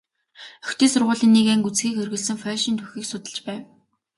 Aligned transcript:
Охидын 0.65 0.89
сургуулийн 0.91 1.33
нэг 1.35 1.47
анги 1.53 1.67
үзэхийг 1.69 1.95
хориглосон 1.97 2.37
польшийн 2.43 2.75
түүхийг 2.77 3.05
судалж 3.07 3.37
байв. 3.47 3.63